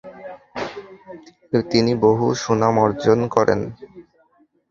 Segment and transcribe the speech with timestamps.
[1.71, 3.59] তিনি বহু সুনাম অর্জন করেন।